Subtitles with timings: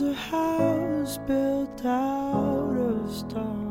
[0.00, 3.65] a house built out of stone.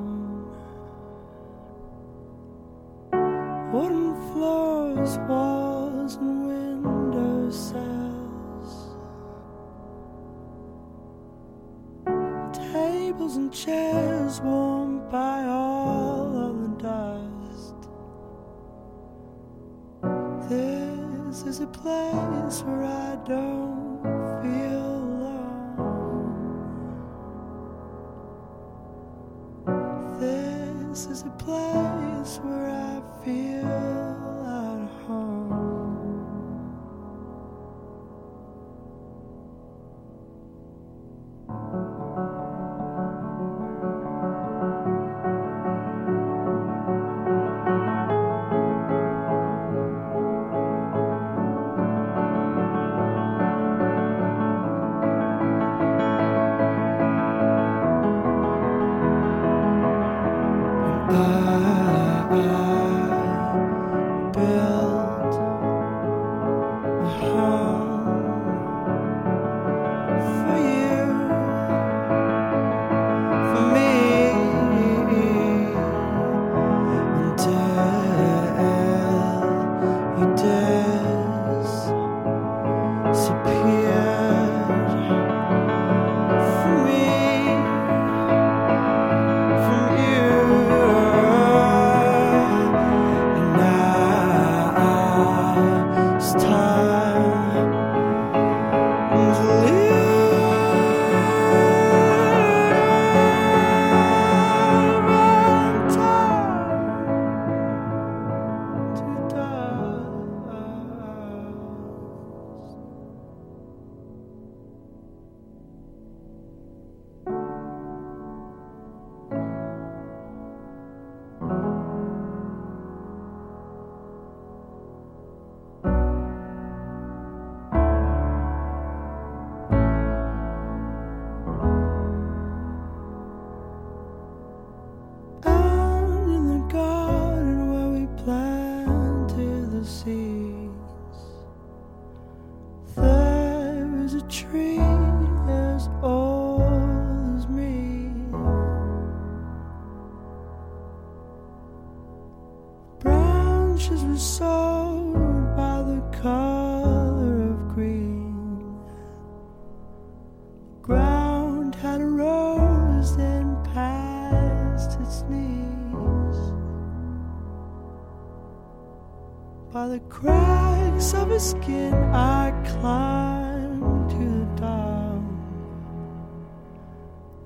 [171.45, 175.21] skin I climb to the top.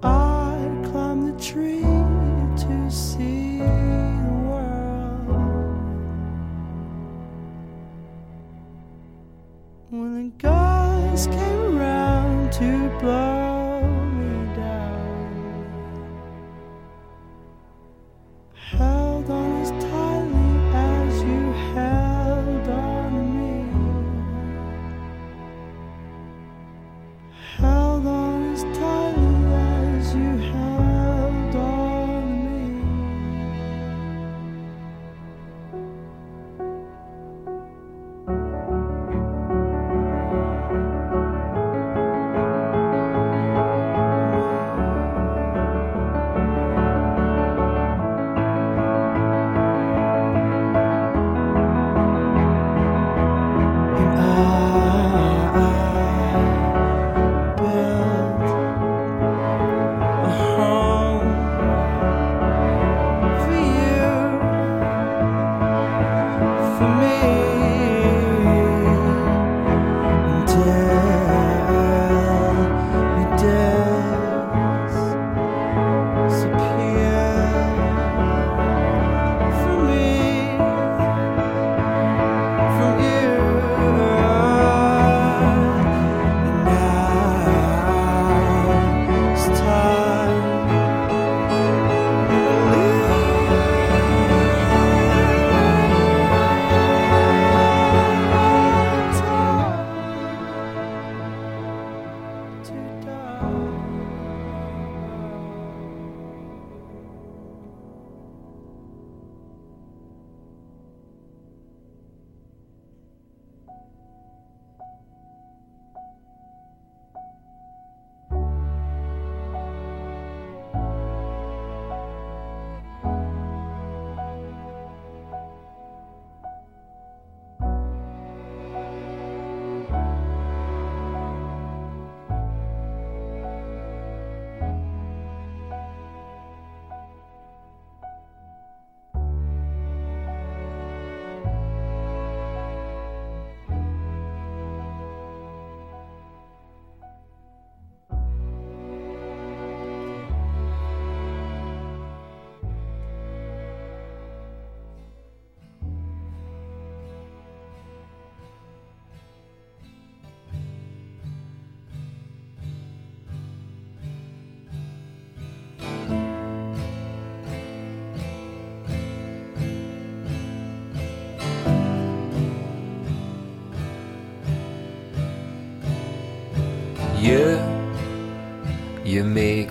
[0.01, 0.55] I
[0.89, 2.89] climb the tree to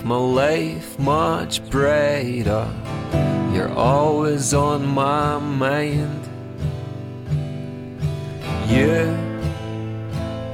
[0.09, 2.67] my life much brighter.
[3.53, 6.23] You're always on my mind.
[8.67, 9.15] You,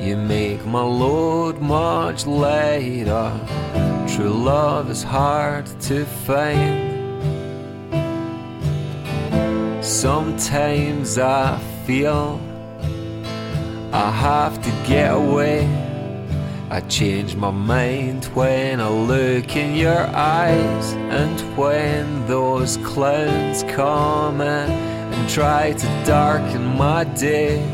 [0.05, 3.31] you make my load much lighter.
[4.09, 6.91] True love is hard to find.
[9.85, 12.41] Sometimes I feel
[13.93, 15.84] I have to get away.
[16.75, 24.41] I change my mind when I look in your eyes, and when those clouds come
[24.41, 27.65] in and try to darken my day.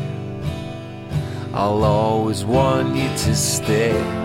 [1.51, 4.20] I'll always want you to stay.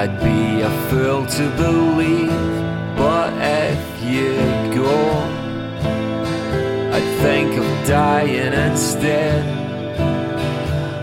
[0.00, 2.30] I'd be a fool to believe,
[2.96, 4.36] but if you
[4.72, 4.94] go,
[6.94, 9.42] I'd think of dying instead.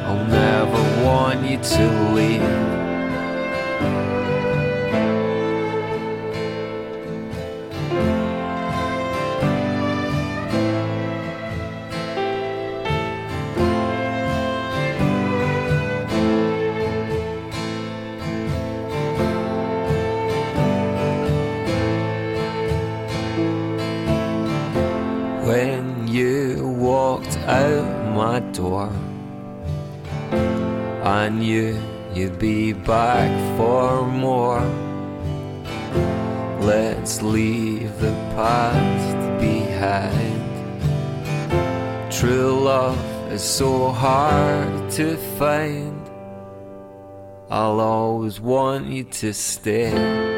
[0.06, 1.94] I'll never want you to
[26.15, 28.89] you walked out my door.
[31.03, 31.77] I knew
[32.13, 34.62] you'd be back for more.
[36.62, 40.41] Let's leave the past behind.
[42.10, 42.98] True love
[43.34, 46.01] is so hard to find.
[47.50, 50.35] I'll always want you to stay.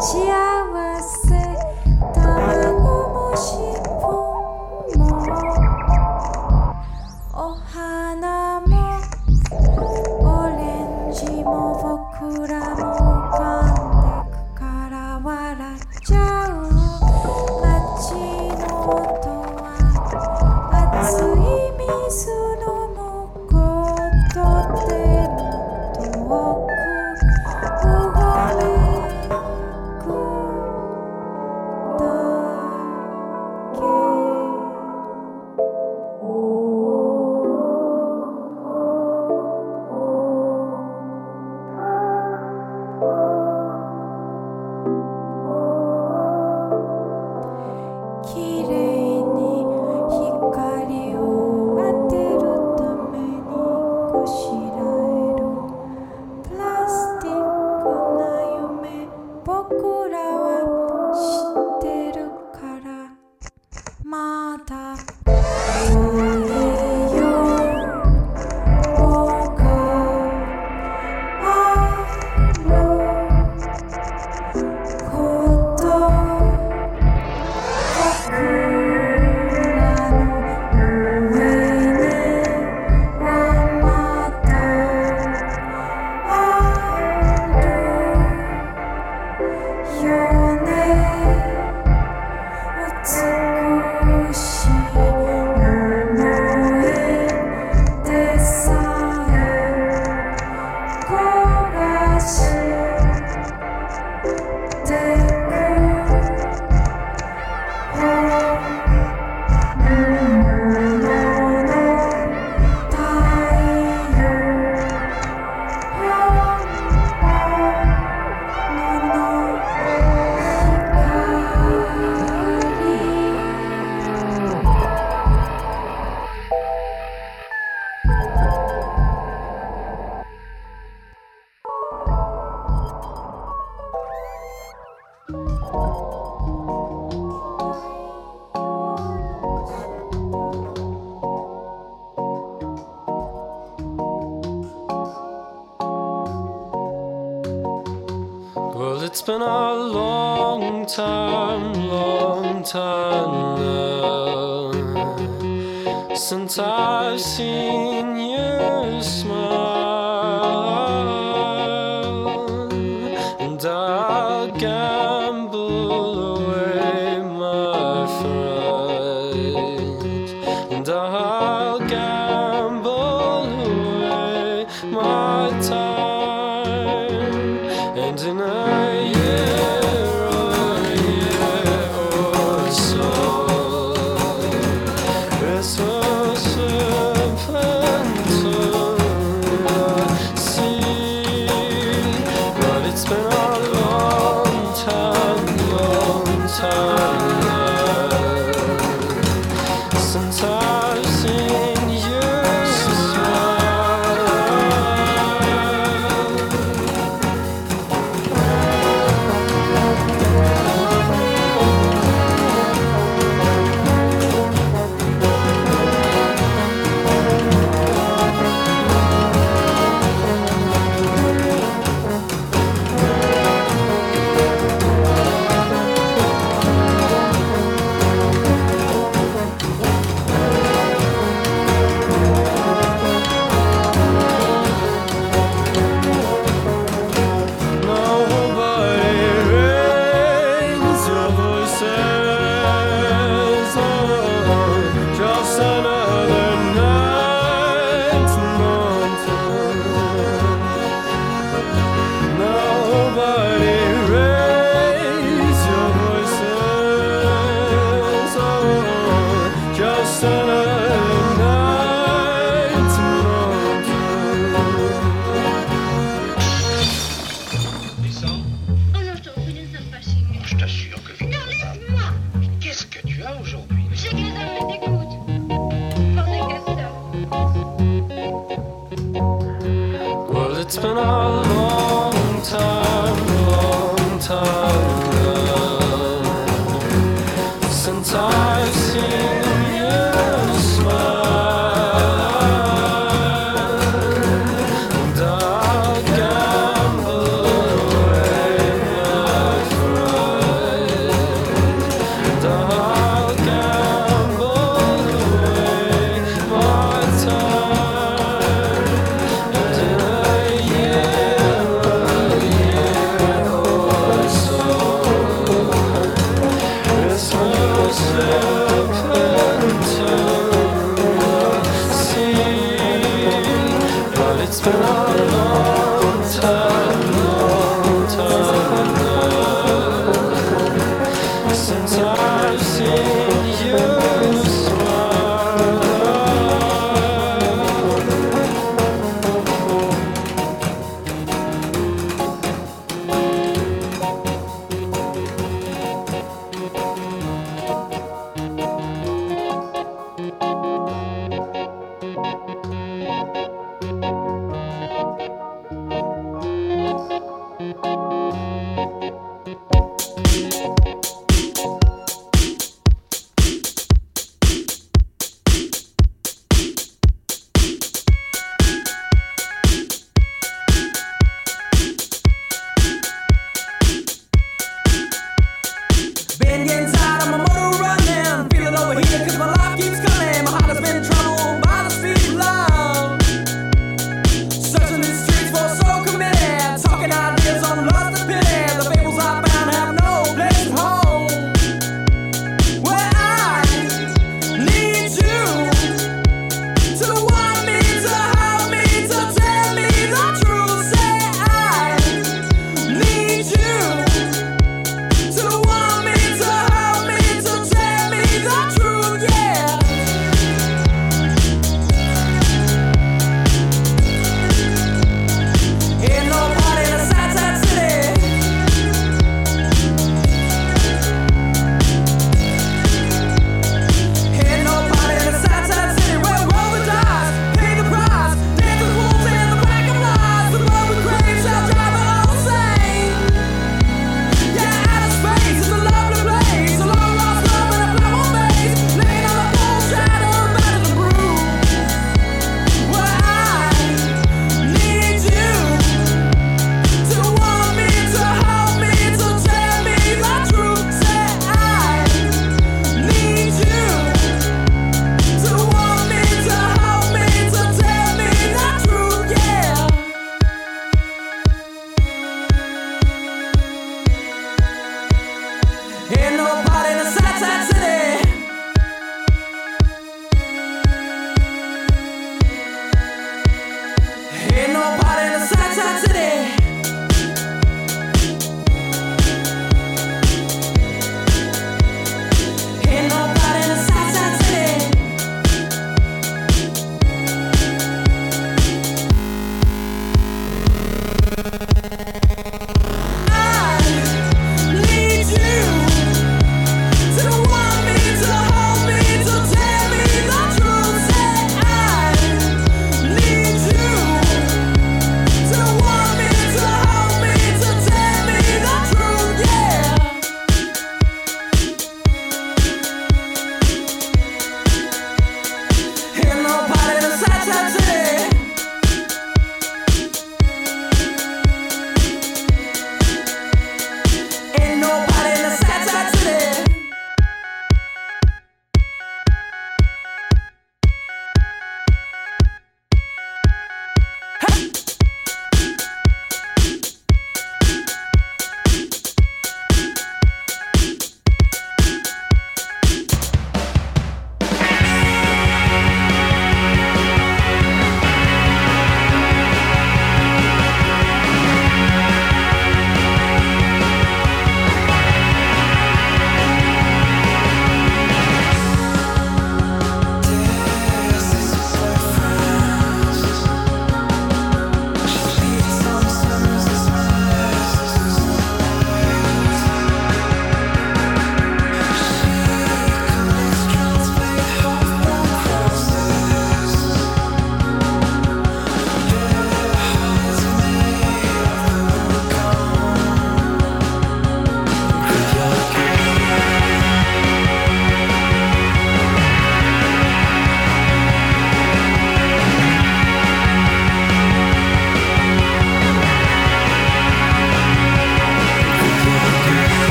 [0.00, 0.47] 七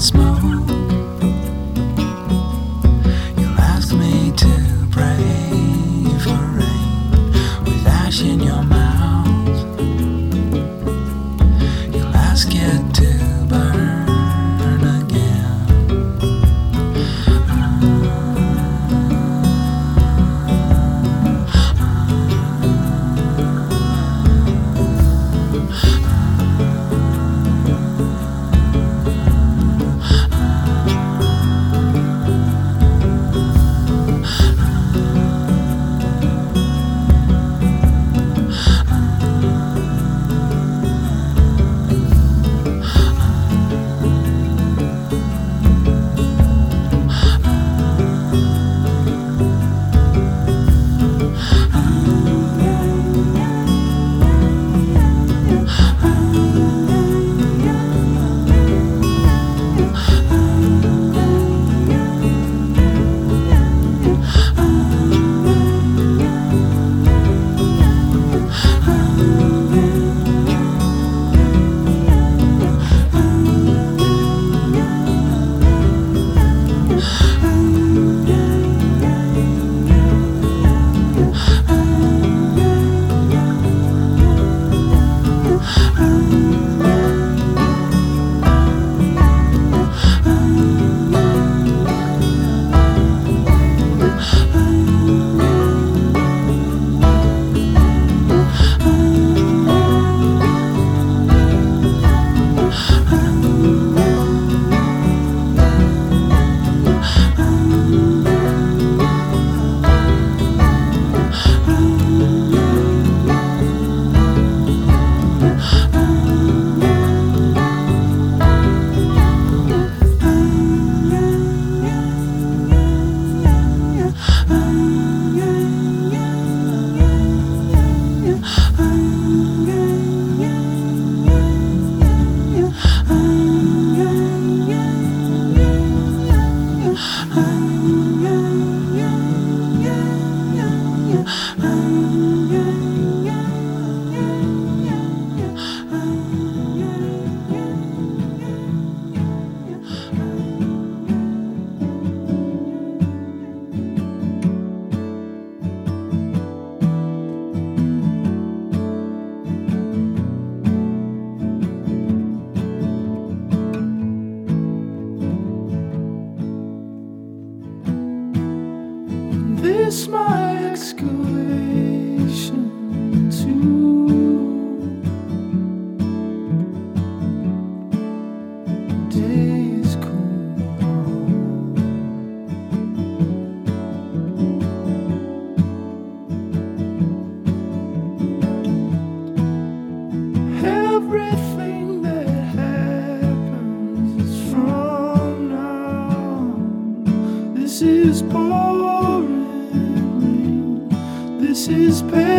[0.00, 0.73] smoke.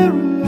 [0.05, 0.44] Is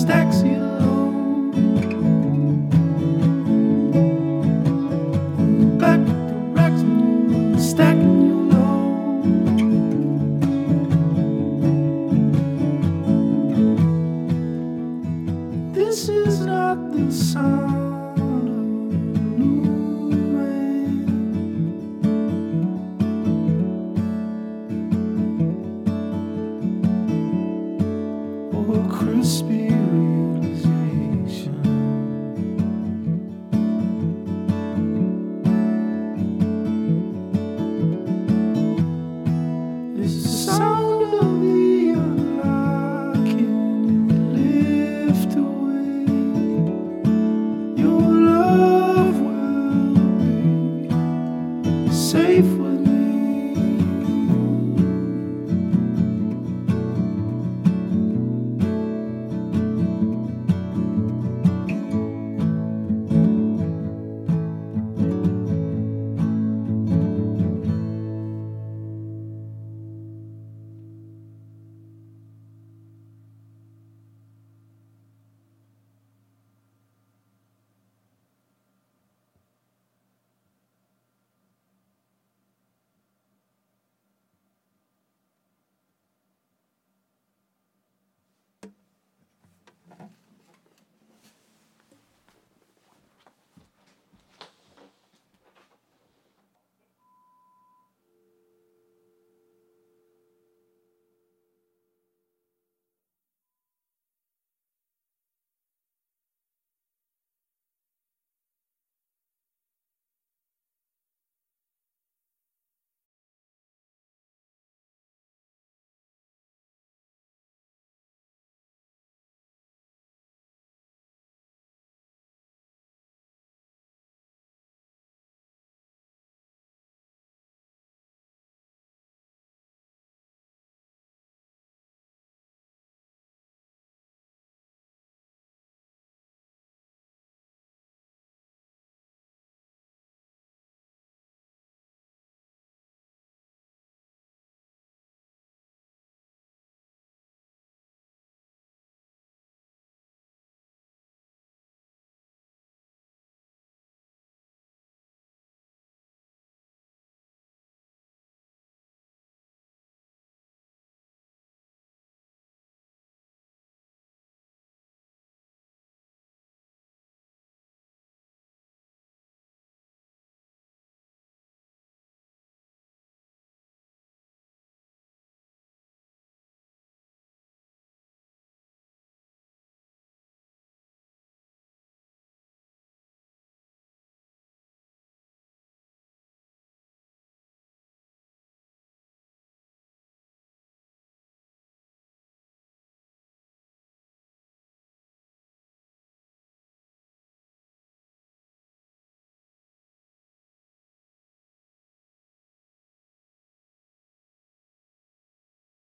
[0.00, 0.59] stacks you